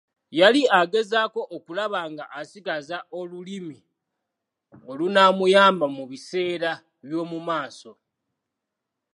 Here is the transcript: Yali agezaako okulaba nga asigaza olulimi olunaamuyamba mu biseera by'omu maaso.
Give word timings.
Yali 0.39 0.61
agezaako 0.79 1.41
okulaba 1.55 1.99
nga 2.11 2.25
asigaza 2.39 2.97
olulimi 3.19 3.77
olunaamuyamba 4.89 5.85
mu 5.95 6.03
biseera 6.11 6.71
by'omu 7.07 7.37
maaso. 7.47 7.91